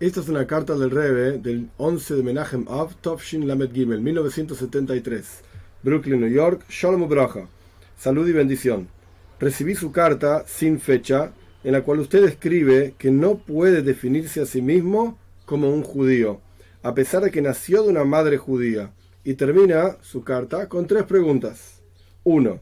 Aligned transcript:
Esta 0.00 0.20
es 0.20 0.30
una 0.30 0.46
carta 0.46 0.76
del 0.76 0.90
Rebe 0.90 1.36
del 1.36 1.68
11 1.76 2.14
de 2.14 2.22
Menachem 2.22 2.64
Av, 2.68 2.94
Tovshin 3.02 3.46
Lamed 3.46 3.70
Gimel, 3.70 4.00
1973, 4.00 5.42
Brooklyn, 5.82 6.22
New 6.22 6.30
York, 6.30 6.64
Shalom 6.70 7.06
Bracha. 7.06 7.46
Salud 7.98 8.26
y 8.26 8.32
bendición. 8.32 8.88
Recibí 9.38 9.74
su 9.74 9.92
carta 9.92 10.44
sin 10.46 10.80
fecha, 10.80 11.32
en 11.64 11.72
la 11.72 11.82
cual 11.82 12.00
usted 12.00 12.24
escribe 12.24 12.94
que 12.96 13.10
no 13.10 13.36
puede 13.40 13.82
definirse 13.82 14.40
a 14.40 14.46
sí 14.46 14.62
mismo 14.62 15.18
como 15.44 15.68
un 15.68 15.82
judío, 15.82 16.40
a 16.82 16.94
pesar 16.94 17.22
de 17.22 17.30
que 17.30 17.42
nació 17.42 17.82
de 17.82 17.90
una 17.90 18.04
madre 18.04 18.38
judía. 18.38 18.92
Y 19.22 19.34
termina 19.34 19.98
su 20.00 20.24
carta 20.24 20.66
con 20.70 20.86
tres 20.86 21.04
preguntas. 21.04 21.82
1. 22.24 22.58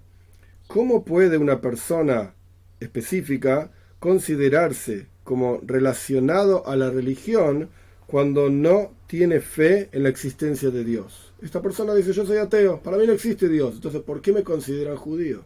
¿Cómo 0.66 1.05
puede 1.05 1.39
una 1.39 1.61
persona 1.61 2.34
específica 2.80 3.70
considerarse 4.00 5.06
como 5.28 5.60
relacionado 5.62 6.66
a 6.66 6.74
la 6.74 6.88
religión 6.88 7.69
cuando 8.06 8.48
no 8.48 8.92
tiene 9.06 9.41
fe 9.41 9.91
en 9.92 10.05
la 10.05 10.09
existencia 10.09 10.70
de 10.70 10.84
Dios. 10.84 11.34
Esta 11.42 11.60
persona 11.60 11.95
dice, 11.95 12.14
yo 12.14 12.24
soy 12.24 12.38
ateo, 12.38 12.80
para 12.80 12.96
mí 12.96 13.06
no 13.06 13.12
existe 13.12 13.46
Dios, 13.46 13.74
entonces 13.74 14.00
¿por 14.00 14.22
qué 14.22 14.33
me 14.33 14.42
consideran 14.42 14.96
judío? 14.96 15.42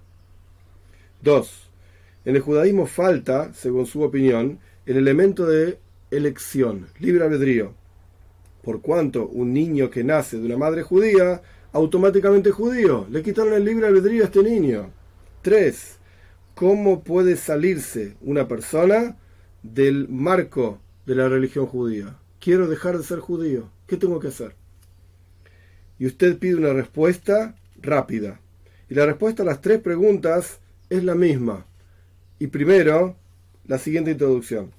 2. 1.22 1.70
En 2.26 2.36
el 2.36 2.42
judaísmo 2.42 2.86
falta, 2.86 3.52
según 3.54 3.86
su 3.86 4.02
opinión, 4.02 4.60
el 4.86 4.98
elemento 4.98 5.46
de 5.46 5.80
elección, 6.12 6.86
libre 7.00 7.24
albedrío. 7.24 7.74
Por 8.62 8.82
cuanto 8.82 9.26
un 9.26 9.52
niño 9.52 9.90
que 9.90 10.04
nace 10.04 10.38
de 10.38 10.46
una 10.46 10.58
madre 10.58 10.84
judía, 10.84 11.42
automáticamente 11.72 12.52
judío, 12.52 13.08
le 13.10 13.20
quitaron 13.20 13.54
el 13.54 13.64
libre 13.64 13.88
albedrío 13.88 14.22
a 14.22 14.26
este 14.26 14.44
niño. 14.44 14.90
3. 15.42 15.96
¿Cómo 16.54 17.02
puede 17.02 17.34
salirse 17.34 18.14
una 18.20 18.46
persona 18.46 19.16
del 19.62 20.08
marco 20.08 20.80
de 21.06 21.14
la 21.14 21.28
religión 21.28 21.66
judía. 21.66 22.16
Quiero 22.40 22.68
dejar 22.68 22.98
de 22.98 23.04
ser 23.04 23.20
judío. 23.20 23.70
¿Qué 23.86 23.96
tengo 23.96 24.20
que 24.20 24.28
hacer? 24.28 24.54
Y 25.98 26.06
usted 26.06 26.38
pide 26.38 26.56
una 26.56 26.72
respuesta 26.72 27.54
rápida. 27.80 28.40
Y 28.88 28.94
la 28.94 29.06
respuesta 29.06 29.42
a 29.42 29.46
las 29.46 29.60
tres 29.60 29.80
preguntas 29.80 30.58
es 30.90 31.04
la 31.04 31.14
misma. 31.14 31.66
Y 32.38 32.48
primero, 32.48 33.16
la 33.66 33.78
siguiente 33.78 34.10
introducción. 34.10 34.72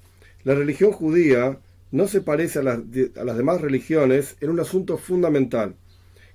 La 0.44 0.54
religión 0.54 0.92
judía 0.92 1.58
no 1.90 2.08
se 2.08 2.20
parece 2.20 2.58
a 2.58 2.62
las, 2.62 2.80
a 3.16 3.24
las 3.24 3.36
demás 3.36 3.60
religiones 3.60 4.36
en 4.40 4.50
un 4.50 4.60
asunto 4.60 4.98
fundamental, 4.98 5.76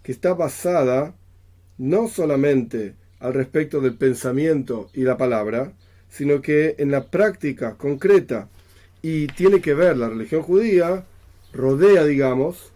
que 0.02 0.12
está 0.12 0.34
basada 0.34 1.16
no 1.78 2.08
solamente 2.08 2.96
al 3.20 3.34
respecto 3.34 3.82
del 3.82 3.96
pensamiento 3.96 4.90
y 4.94 5.04
la 5.04 5.18
palabra, 5.18 5.74
sino 6.10 6.42
que 6.42 6.76
en 6.80 6.92
la 6.92 7.06
práctica 7.06 7.76
concreta 7.76 8.50
y 9.02 9.28
tiene 9.28 9.62
que 9.62 9.74
ver 9.74 9.98
la 9.98 10.10
religión 10.10 10.42
judía, 10.42 11.06
rodea, 11.54 12.06
digamos, 12.06 12.72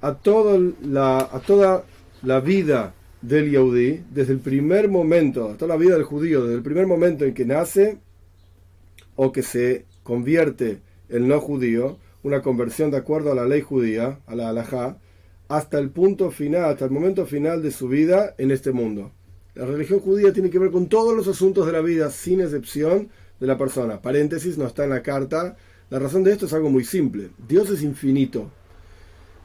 a, 0.00 0.14
toda 0.14 0.58
la, 0.82 1.18
a 1.18 1.40
toda 1.40 1.84
la 2.22 2.40
vida 2.40 2.94
del 3.22 3.50
Yahudí, 3.50 4.02
desde 4.10 4.32
el 4.32 4.40
primer 4.40 4.88
momento, 4.88 5.50
a 5.50 5.56
toda 5.56 5.74
la 5.74 5.80
vida 5.80 5.94
del 5.94 6.04
judío, 6.04 6.42
desde 6.42 6.56
el 6.56 6.62
primer 6.62 6.86
momento 6.86 7.24
en 7.24 7.34
que 7.34 7.44
nace 7.44 7.98
o 9.16 9.32
que 9.32 9.42
se 9.42 9.84
convierte 10.02 10.80
el 11.08 11.28
no 11.28 11.40
judío, 11.40 11.98
una 12.22 12.42
conversión 12.42 12.90
de 12.90 12.98
acuerdo 12.98 13.32
a 13.32 13.34
la 13.34 13.46
ley 13.46 13.60
judía, 13.60 14.20
a 14.26 14.34
la 14.34 14.48
halajá, 14.48 14.98
hasta 15.48 15.78
el 15.78 15.90
punto 15.90 16.30
final, 16.30 16.64
hasta 16.64 16.84
el 16.84 16.90
momento 16.90 17.26
final 17.26 17.62
de 17.62 17.70
su 17.70 17.88
vida 17.88 18.34
en 18.38 18.50
este 18.50 18.72
mundo. 18.72 19.12
La 19.54 19.66
religión 19.66 19.98
judía 20.00 20.32
tiene 20.32 20.48
que 20.48 20.60
ver 20.60 20.70
con 20.70 20.88
todos 20.88 21.14
los 21.16 21.26
asuntos 21.26 21.66
de 21.66 21.72
la 21.72 21.80
vida, 21.80 22.10
sin 22.10 22.40
excepción 22.40 23.08
de 23.40 23.46
la 23.46 23.58
persona. 23.58 24.00
Paréntesis, 24.00 24.56
no 24.56 24.66
está 24.66 24.84
en 24.84 24.90
la 24.90 25.02
carta. 25.02 25.56
La 25.90 25.98
razón 25.98 26.22
de 26.22 26.32
esto 26.32 26.46
es 26.46 26.52
algo 26.52 26.70
muy 26.70 26.84
simple. 26.84 27.30
Dios 27.48 27.68
es 27.70 27.82
infinito. 27.82 28.48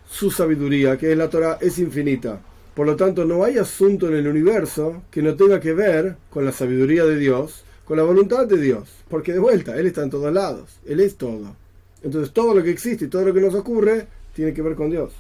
Su 0.07 0.29
sabiduría, 0.29 0.97
que 0.97 1.11
es 1.11 1.17
la 1.17 1.29
Torah, 1.29 1.57
es 1.59 1.79
infinita. 1.79 2.39
Por 2.75 2.85
lo 2.85 2.95
tanto, 2.95 3.25
no 3.25 3.43
hay 3.43 3.57
asunto 3.57 4.07
en 4.07 4.15
el 4.15 4.27
universo 4.27 5.01
que 5.09 5.23
no 5.23 5.35
tenga 5.35 5.59
que 5.59 5.73
ver 5.73 6.17
con 6.29 6.45
la 6.45 6.51
sabiduría 6.51 7.05
de 7.05 7.17
Dios, 7.17 7.63
con 7.85 7.97
la 7.97 8.03
voluntad 8.03 8.45
de 8.45 8.57
Dios. 8.57 8.89
Porque 9.09 9.33
de 9.33 9.39
vuelta, 9.39 9.75
Él 9.75 9.87
está 9.87 10.03
en 10.03 10.11
todos 10.11 10.31
lados. 10.31 10.79
Él 10.85 10.99
es 10.99 11.15
todo. 11.15 11.55
Entonces, 12.03 12.31
todo 12.31 12.53
lo 12.53 12.61
que 12.61 12.69
existe 12.69 13.05
y 13.05 13.07
todo 13.07 13.25
lo 13.25 13.33
que 13.33 13.41
nos 13.41 13.55
ocurre 13.55 14.05
tiene 14.35 14.53
que 14.53 14.61
ver 14.61 14.75
con 14.75 14.91
Dios. 14.91 15.13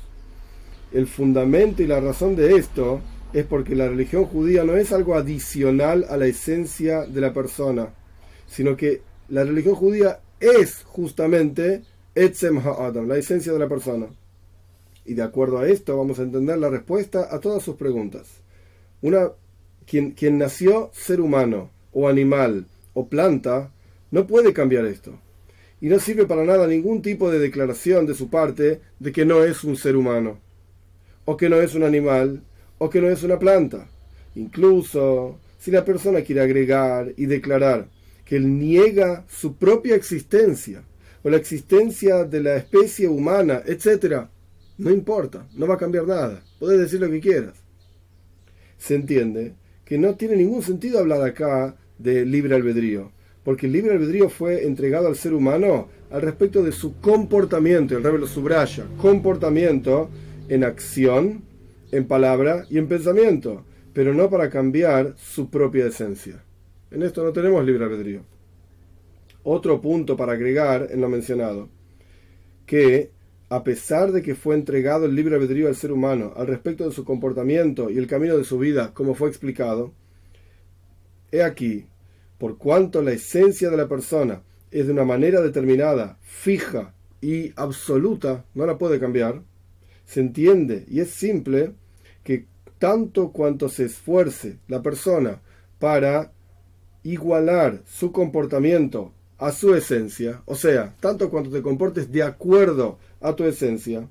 El 0.91 1.07
fundamento 1.07 1.81
y 1.81 1.87
la 1.87 1.99
razón 1.99 2.35
de 2.35 2.55
esto 2.55 3.01
es 3.35 3.45
porque 3.45 3.75
la 3.75 3.89
religión 3.89 4.23
judía 4.23 4.63
no 4.63 4.77
es 4.77 4.93
algo 4.93 5.13
adicional 5.13 6.05
a 6.09 6.15
la 6.15 6.25
esencia 6.25 7.05
de 7.05 7.19
la 7.19 7.33
persona, 7.33 7.89
sino 8.47 8.77
que 8.77 9.01
la 9.27 9.43
religión 9.43 9.75
judía 9.75 10.21
es 10.39 10.83
justamente 10.85 11.83
Etzem 12.15 12.59
Ha'adam, 12.59 13.09
la 13.09 13.17
esencia 13.17 13.51
de 13.51 13.59
la 13.59 13.67
persona. 13.67 14.07
Y 15.03 15.15
de 15.15 15.21
acuerdo 15.21 15.59
a 15.59 15.67
esto 15.67 15.97
vamos 15.97 16.17
a 16.17 16.21
entender 16.21 16.57
la 16.57 16.69
respuesta 16.69 17.27
a 17.29 17.41
todas 17.41 17.61
sus 17.61 17.75
preguntas. 17.75 18.41
Una, 19.01 19.31
quien, 19.85 20.11
quien 20.11 20.37
nació 20.37 20.89
ser 20.93 21.19
humano, 21.19 21.71
o 21.91 22.07
animal, 22.07 22.67
o 22.93 23.09
planta, 23.09 23.69
no 24.11 24.27
puede 24.27 24.53
cambiar 24.53 24.85
esto. 24.85 25.19
Y 25.81 25.87
no 25.87 25.99
sirve 25.99 26.25
para 26.25 26.45
nada 26.45 26.67
ningún 26.67 27.01
tipo 27.01 27.29
de 27.29 27.39
declaración 27.39 28.05
de 28.05 28.15
su 28.15 28.29
parte 28.29 28.79
de 28.99 29.11
que 29.11 29.25
no 29.25 29.43
es 29.43 29.65
un 29.65 29.75
ser 29.75 29.97
humano, 29.97 30.39
o 31.25 31.35
que 31.35 31.49
no 31.49 31.57
es 31.57 31.75
un 31.75 31.83
animal, 31.83 32.41
o 32.77 32.89
que 32.89 33.01
no 33.01 33.09
es 33.09 33.23
una 33.23 33.39
planta. 33.39 33.87
Incluso 34.35 35.39
si 35.57 35.71
la 35.71 35.85
persona 35.85 36.21
quiere 36.21 36.41
agregar 36.41 37.13
y 37.17 37.25
declarar 37.25 37.87
que 38.25 38.35
él 38.37 38.59
niega 38.59 39.25
su 39.29 39.55
propia 39.55 39.95
existencia 39.95 40.83
o 41.23 41.29
la 41.29 41.37
existencia 41.37 42.23
de 42.23 42.41
la 42.41 42.57
especie 42.57 43.07
humana, 43.07 43.61
etc., 43.65 44.27
no 44.77 44.91
importa, 44.91 45.47
no 45.55 45.67
va 45.67 45.75
a 45.75 45.79
cambiar 45.79 46.05
nada. 46.05 46.43
Puedes 46.59 46.79
decir 46.79 46.99
lo 46.99 47.09
que 47.09 47.21
quieras. 47.21 47.53
Se 48.77 48.95
entiende 48.95 49.53
que 49.85 49.97
no 49.97 50.15
tiene 50.15 50.35
ningún 50.35 50.61
sentido 50.61 50.99
hablar 50.99 51.21
acá 51.21 51.75
de 51.97 52.25
libre 52.25 52.55
albedrío, 52.55 53.11
porque 53.43 53.67
el 53.67 53.71
libre 53.71 53.93
albedrío 53.93 54.29
fue 54.29 54.65
entregado 54.65 55.07
al 55.07 55.15
ser 55.15 55.33
humano 55.33 55.87
al 56.11 56.21
respecto 56.21 56.61
de 56.63 56.71
su 56.71 56.99
comportamiento, 56.99 57.97
el 57.97 58.03
rey 58.03 58.17
lo 58.17 58.27
subraya, 58.27 58.85
comportamiento 58.97 60.09
en 60.49 60.63
acción 60.63 61.41
en 61.95 62.07
palabra 62.07 62.65
y 62.69 62.77
en 62.77 62.87
pensamiento, 62.87 63.65
pero 63.93 64.13
no 64.13 64.29
para 64.29 64.49
cambiar 64.49 65.15
su 65.17 65.49
propia 65.49 65.87
esencia. 65.87 66.43
En 66.91 67.03
esto 67.03 67.23
no 67.23 67.31
tenemos 67.31 67.65
libre 67.65 67.85
albedrío. 67.85 68.21
Otro 69.43 69.79
punto 69.79 70.17
para 70.17 70.33
agregar 70.33 70.89
en 70.91 71.01
lo 71.01 71.07
mencionado, 71.07 71.69
que 72.65 73.11
a 73.47 73.63
pesar 73.63 74.11
de 74.11 74.21
que 74.21 74.35
fue 74.35 74.55
entregado 74.55 75.05
el 75.05 75.15
libre 75.15 75.35
albedrío 75.35 75.67
al 75.67 75.75
ser 75.75 75.91
humano 75.91 76.33
al 76.35 76.47
respecto 76.47 76.83
de 76.83 76.91
su 76.91 77.05
comportamiento 77.05 77.89
y 77.89 77.97
el 77.97 78.07
camino 78.07 78.37
de 78.37 78.43
su 78.43 78.57
vida, 78.57 78.93
como 78.93 79.15
fue 79.15 79.29
explicado, 79.29 79.93
he 81.31 81.43
aquí, 81.43 81.85
por 82.37 82.57
cuanto 82.57 83.01
la 83.01 83.11
esencia 83.11 83.69
de 83.69 83.77
la 83.77 83.87
persona 83.87 84.41
es 84.71 84.87
de 84.87 84.91
una 84.91 85.05
manera 85.05 85.41
determinada, 85.41 86.17
fija 86.21 86.93
y 87.21 87.53
absoluta, 87.55 88.45
no 88.53 88.65
la 88.65 88.77
puede 88.77 88.99
cambiar, 88.99 89.43
se 90.05 90.19
entiende 90.19 90.85
y 90.89 90.99
es 90.99 91.11
simple 91.11 91.73
que 92.25 92.47
tanto 92.79 93.31
cuanto 93.31 93.69
se 93.69 93.85
esfuerce 93.85 94.57
la 94.67 94.81
persona 94.81 95.39
para 95.79 96.33
igualar 97.03 97.83
su 97.85 98.11
comportamiento 98.11 99.13
a 99.37 99.51
su 99.51 99.75
esencia, 99.75 100.41
o 100.45 100.55
sea, 100.55 100.95
tanto 100.99 101.29
cuanto 101.29 101.51
te 101.51 101.61
comportes 101.61 102.11
de 102.11 102.23
acuerdo 102.23 102.97
a 103.21 103.33
tu 103.35 103.43
esencia, 103.43 104.09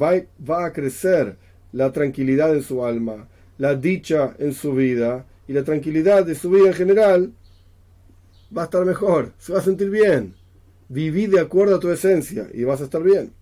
va, 0.00 0.12
va 0.48 0.66
a 0.66 0.72
crecer 0.72 1.36
la 1.72 1.90
tranquilidad 1.90 2.54
en 2.54 2.62
su 2.62 2.84
alma, 2.84 3.28
la 3.56 3.74
dicha 3.74 4.36
en 4.38 4.52
su 4.52 4.74
vida 4.74 5.24
y 5.46 5.54
la 5.54 5.64
tranquilidad 5.64 6.26
de 6.26 6.34
su 6.34 6.50
vida 6.50 6.68
en 6.68 6.74
general 6.74 7.32
va 8.54 8.62
a 8.62 8.64
estar 8.66 8.84
mejor, 8.84 9.32
se 9.38 9.54
va 9.54 9.60
a 9.60 9.62
sentir 9.62 9.88
bien. 9.88 10.34
Viví 10.90 11.26
de 11.26 11.40
acuerdo 11.40 11.76
a 11.76 11.80
tu 11.80 11.90
esencia 11.90 12.48
y 12.52 12.64
vas 12.64 12.80
a 12.82 12.84
estar 12.84 13.02
bien. 13.02 13.32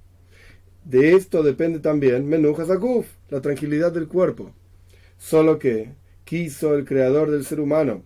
De 0.87 1.15
esto 1.15 1.43
depende 1.43 1.81
también 1.81 2.29
Menujas 2.29 2.71
Akuf, 2.71 3.09
la 3.29 3.41
tranquilidad 3.41 3.91
del 3.91 4.06
cuerpo. 4.06 4.53
Solo 5.19 5.59
que 5.59 5.94
quiso 6.23 6.77
el 6.77 6.85
creador 6.85 7.33
del 7.33 7.44
ser 7.44 7.59
humano 7.59 8.05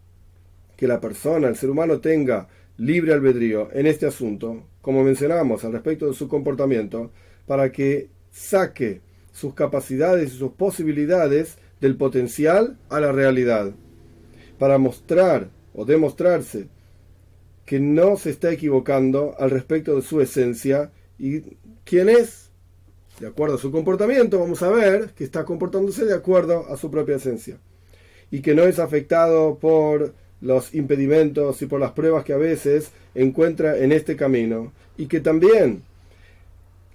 que 0.79 0.89
la 0.89 0.99
persona, 0.99 1.49
el 1.49 1.57
ser 1.57 1.69
humano, 1.69 2.01
tenga 2.01 2.49
libre 2.79 3.13
albedrío 3.13 3.69
en 3.75 3.87
este 3.87 4.07
asunto, 4.07 4.63
como 4.81 5.05
mencionamos 5.05 5.63
al 5.63 5.73
respecto 5.73 6.07
de 6.07 6.15
su 6.15 6.27
comportamiento, 6.27 7.11
para 7.47 7.71
que 7.71 8.09
saque 8.31 9.03
sus 9.31 9.53
capacidades 9.53 10.33
y 10.33 10.39
sus 10.39 10.53
posibilidades 10.53 11.59
del 11.83 11.97
potencial 11.97 12.79
a 12.89 12.99
la 12.99 13.13
realidad, 13.13 13.73
para 14.59 14.79
mostrar 14.79 15.51
o 15.75 15.85
demostrarse 15.85 16.69
que 17.67 17.79
no 17.79 18.17
se 18.17 18.31
está 18.31 18.51
equivocando 18.51 19.35
al 19.39 19.51
respecto 19.51 19.97
de 19.97 20.03
su 20.03 20.23
esencia 20.23 20.93
y 21.19 21.43
quién 21.85 22.09
es 22.09 22.50
de 23.21 23.27
acuerdo 23.27 23.57
a 23.57 23.59
su 23.59 23.71
comportamiento, 23.71 24.41
vamos 24.41 24.63
a 24.63 24.71
ver 24.71 25.11
que 25.11 25.25
está 25.25 25.45
comportándose 25.45 26.07
de 26.07 26.15
acuerdo 26.15 26.67
a 26.71 26.77
su 26.79 26.91
propia 26.91 27.17
esencia. 27.17 27.59
Y 28.31 28.41
que 28.41 28.55
no 28.55 28.65
es 28.65 28.79
afectado 28.79 29.59
por 29.59 30.15
los 30.41 30.75
impedimentos 30.75 31.61
y 31.61 31.67
por 31.67 31.81
las 31.81 31.93
pruebas 31.93 32.25
que 32.25 32.33
a 32.33 32.39
veces 32.39 32.93
encuentra 33.15 33.77
en 33.79 33.93
este 33.93 34.17
camino. 34.17 34.73
Y 34.97 35.07
que 35.07 35.21
también 35.21 35.83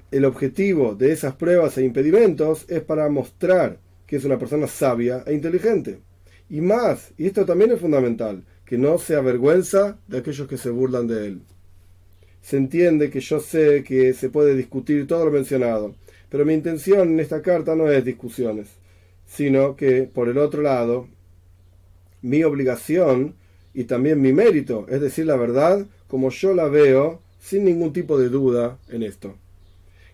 el 0.09 0.25
objetivo 0.25 0.95
de 0.95 1.11
esas 1.11 1.35
pruebas 1.35 1.77
e 1.77 1.85
impedimentos 1.85 2.65
es 2.69 2.81
para 2.81 3.07
mostrar 3.09 3.77
que 4.07 4.15
es 4.15 4.25
una 4.25 4.39
persona 4.39 4.65
sabia 4.65 5.23
e 5.27 5.33
inteligente. 5.33 5.99
Y 6.49 6.61
más, 6.61 7.11
y 7.17 7.27
esto 7.27 7.45
también 7.45 7.71
es 7.71 7.79
fundamental, 7.79 8.43
que 8.65 8.79
no 8.79 8.97
se 8.97 9.15
avergüenza 9.15 9.99
de 10.07 10.19
aquellos 10.19 10.47
que 10.47 10.57
se 10.57 10.71
burlan 10.71 11.07
de 11.07 11.27
él. 11.27 11.41
Se 12.41 12.57
entiende 12.57 13.11
que 13.11 13.19
yo 13.19 13.39
sé 13.39 13.83
que 13.83 14.13
se 14.13 14.29
puede 14.29 14.55
discutir 14.55 15.07
todo 15.07 15.25
lo 15.25 15.31
mencionado, 15.31 15.95
pero 16.35 16.43
mi 16.43 16.53
intención 16.53 17.13
en 17.13 17.21
esta 17.21 17.41
carta 17.41 17.77
no 17.77 17.89
es 17.89 18.03
discusiones, 18.03 18.67
sino 19.25 19.77
que, 19.77 20.03
por 20.03 20.27
el 20.27 20.37
otro 20.37 20.61
lado, 20.61 21.07
mi 22.21 22.43
obligación 22.43 23.35
y 23.73 23.85
también 23.85 24.21
mi 24.21 24.33
mérito 24.33 24.85
es 24.89 24.99
decir 24.99 25.27
la 25.27 25.37
verdad 25.37 25.85
como 26.09 26.31
yo 26.31 26.53
la 26.53 26.65
veo, 26.65 27.21
sin 27.39 27.63
ningún 27.63 27.93
tipo 27.93 28.19
de 28.19 28.27
duda 28.27 28.77
en 28.89 29.03
esto. 29.03 29.37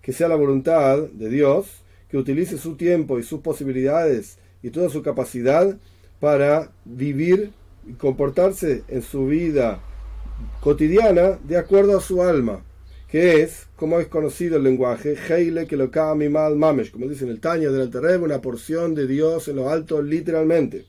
Que 0.03 0.13
sea 0.13 0.27
la 0.27 0.35
voluntad 0.35 0.99
de 0.99 1.27
Dios 1.27 1.81
que 2.07 2.19
utilice 2.19 2.59
su 2.59 2.75
tiempo 2.75 3.17
y 3.17 3.23
sus 3.23 3.41
posibilidades 3.41 4.37
y 4.61 4.69
toda 4.69 4.89
su 4.89 5.01
capacidad 5.01 5.75
para 6.19 6.69
vivir 6.85 7.51
y 7.87 7.93
comportarse 7.93 8.83
en 8.89 9.01
su 9.01 9.25
vida 9.25 9.81
cotidiana 10.59 11.39
de 11.43 11.57
acuerdo 11.57 11.97
a 11.97 12.01
su 12.01 12.21
alma, 12.21 12.63
que 13.11 13.41
es, 13.41 13.67
como 13.75 13.99
es 13.99 14.07
conocido 14.07 14.57
el 14.57 14.63
lenguaje, 14.63 15.15
Heile 15.15 15.67
que 15.67 15.75
lo 15.75 15.91
mal 16.29 16.55
mamesh, 16.55 16.91
como 16.91 17.07
dice 17.07 17.25
en 17.25 17.31
el 17.31 17.41
Taño 17.41 17.71
del 17.71 17.81
Alterreb, 17.81 18.23
una 18.23 18.41
porción 18.41 18.95
de 18.95 19.05
Dios 19.05 19.47
en 19.47 19.57
lo 19.57 19.69
alto 19.69 20.01
literalmente. 20.01 20.85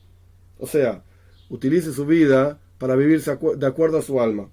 O 0.57 0.67
sea, 0.67 1.03
utilice 1.49 1.91
su 1.91 2.05
vida 2.05 2.59
para 2.77 2.95
vivir 2.95 3.21
de 3.21 3.67
acuerdo 3.67 3.97
a 3.97 4.01
su 4.01 4.21
alma. 4.21 4.49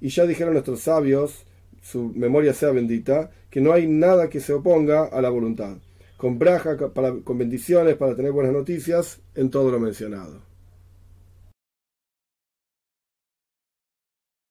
Y 0.00 0.08
ya 0.10 0.26
dijeron 0.26 0.52
nuestros 0.54 0.80
sabios, 0.80 1.44
su 1.82 2.12
memoria 2.14 2.54
sea 2.54 2.70
bendita, 2.70 3.30
que 3.50 3.60
no 3.60 3.72
hay 3.72 3.88
nada 3.88 4.30
que 4.30 4.40
se 4.40 4.52
oponga 4.52 5.04
a 5.04 5.20
la 5.20 5.28
voluntad 5.28 5.78
con 6.22 6.38
braja, 6.38 6.76
con 6.76 7.36
bendiciones 7.36 7.96
para 7.96 8.14
tener 8.14 8.30
buenas 8.30 8.52
noticias 8.52 9.20
en 9.34 9.50
todo 9.50 9.72
lo 9.72 9.80
mencionado. 9.80 10.51